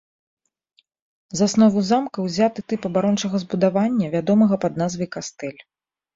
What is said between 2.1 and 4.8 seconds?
ўзяты тып абарончага збудавання, вядомага пад